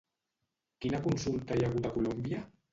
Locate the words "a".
1.91-1.95